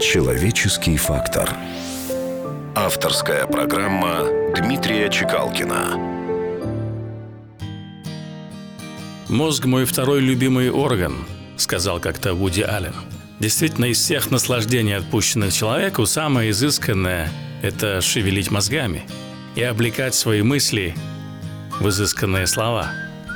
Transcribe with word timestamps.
Человеческий 0.00 0.96
фактор. 0.96 1.54
Авторская 2.74 3.46
программа 3.46 4.24
Дмитрия 4.56 5.10
Чекалкина. 5.10 5.98
«Мозг– 9.28 9.64
мой 9.66 9.84
второй 9.84 10.20
любимый 10.20 10.70
орган»,– 10.70 11.26
сказал 11.58 12.00
как-то 12.00 12.32
Вуди 12.32 12.62
Аллен. 12.62 12.94
Действительно, 13.40 13.84
из 13.84 13.98
всех 13.98 14.30
наслаждений, 14.30 14.96
отпущенных 14.96 15.52
человеку, 15.52 16.06
самое 16.06 16.52
изысканное– 16.52 17.30
это 17.62 18.00
шевелить 18.00 18.50
мозгами 18.50 19.02
и 19.54 19.62
облекать 19.62 20.14
свои 20.14 20.40
мысли 20.40 20.94
в 21.78 21.86
изысканные 21.90 22.46
слова. 22.46 22.90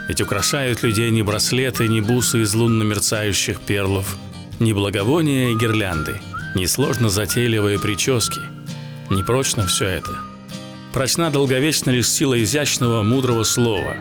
Ведь 0.08 0.22
украшают 0.22 0.82
людей 0.82 1.10
не 1.10 1.22
браслеты, 1.22 1.88
не 1.88 2.00
бусы 2.00 2.40
из 2.40 2.54
лунно 2.54 2.84
мерцающих 2.84 3.60
перлов, 3.60 4.16
не 4.60 4.72
благовония 4.72 5.50
и 5.50 5.58
гирлянды– 5.58 6.22
Несложно 6.54 7.08
затейливые 7.08 7.80
прически. 7.80 8.40
Непрочно 9.10 9.66
все 9.66 9.86
это. 9.86 10.12
Прочна 10.92 11.30
долговечно 11.30 11.90
лишь 11.90 12.08
сила 12.08 12.40
изящного, 12.42 13.02
мудрого 13.02 13.42
слова. 13.42 13.96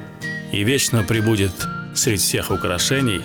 И 0.52 0.64
вечно 0.64 1.04
прибудет 1.04 1.52
среди 1.96 2.22
всех 2.22 2.52
украшений 2.52 3.22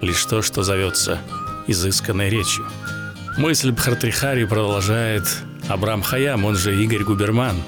лишь 0.00 0.24
то, 0.24 0.40
что 0.40 0.62
зовется 0.62 1.18
изысканной 1.66 2.30
речью. 2.30 2.66
Мысль 3.36 3.70
Бхартрихари 3.72 4.44
продолжает 4.44 5.24
Абрам 5.68 6.02
Хаям, 6.02 6.44
он 6.44 6.56
же 6.56 6.74
Игорь 6.82 7.04
Губерман. 7.04 7.62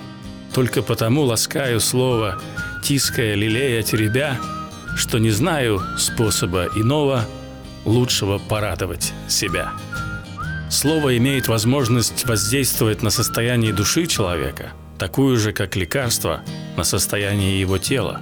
Только 0.55 0.83
потому 0.83 1.23
ласкаю 1.23 1.81
слово, 1.81 2.41
тиская, 2.83 3.35
лелея, 3.35 3.83
теребя, 3.83 4.39
что 4.97 5.19
не 5.19 5.31
знаю 5.31 5.83
способа 5.99 6.69
иного, 6.77 7.27
лучшего 7.85 8.39
порадовать 8.39 9.13
себя. 9.29 9.73
Слово 10.75 11.17
имеет 11.19 11.47
возможность 11.47 12.27
воздействовать 12.27 13.01
на 13.01 13.11
состояние 13.11 13.73
души 13.73 14.07
человека, 14.07 14.73
такую 14.99 15.37
же, 15.37 15.53
как 15.53 15.77
лекарство, 15.77 16.43
на 16.77 16.83
состояние 16.83 17.61
его 17.61 17.79
тела. 17.79 18.21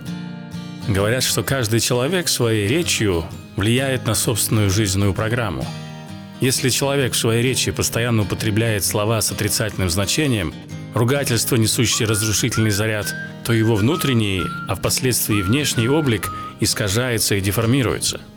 Говорят, 0.86 1.22
что 1.22 1.42
каждый 1.42 1.80
человек 1.80 2.28
своей 2.28 2.68
речью 2.68 3.24
влияет 3.56 4.06
на 4.06 4.14
собственную 4.14 4.68
жизненную 4.68 5.14
программу. 5.14 5.64
Если 6.42 6.68
человек 6.68 7.14
в 7.14 7.16
своей 7.16 7.42
речи 7.42 7.70
постоянно 7.70 8.24
употребляет 8.24 8.84
слова 8.84 9.22
с 9.22 9.32
отрицательным 9.32 9.88
значением, 9.88 10.52
ругательство, 10.92 11.56
несущее 11.56 12.06
разрушительный 12.06 12.70
заряд, 12.70 13.14
то 13.46 13.54
его 13.54 13.76
внутренний, 13.76 14.42
а 14.68 14.74
впоследствии 14.74 15.40
внешний 15.40 15.88
облик 15.88 16.30
искажается 16.60 17.34
и 17.34 17.40
деформируется– 17.40 18.20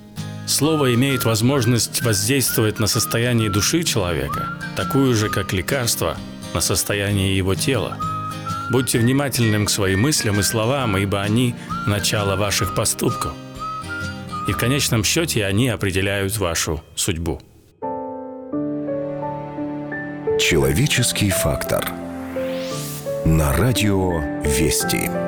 Слово 0.48 0.94
имеет 0.94 1.26
возможность 1.26 2.04
воздействовать 2.04 2.80
на 2.80 2.88
состояние 2.88 3.50
души 3.50 3.84
человека, 3.84 4.60
такую 4.76 5.16
же, 5.16 5.30
как 5.30 5.54
лекарство, 5.54 6.18
на 6.54 6.62
состояние 6.62 7.36
его 7.36 7.56
тела. 7.56 7.98
Будьте 8.70 9.00
внимательным 9.00 9.66
к 9.66 9.70
своим 9.70 10.02
мыслям 10.02 10.40
и 10.40 10.44
словам, 10.44 10.98
ибо 10.98 11.22
они– 11.22 11.56
начало 11.88 12.36
ваших 12.36 12.76
поступков. 12.76 13.34
И 14.48 14.52
в 14.52 14.58
конечном 14.58 15.04
счете 15.04 15.46
они 15.46 15.70
определяют 15.70 16.38
вашу 16.38 16.84
судьбу. 16.96 17.42
Человеческий 20.40 21.32
фактор. 21.32 21.92
На 23.26 23.52
радио 23.54 24.20
«Вести». 24.44 25.25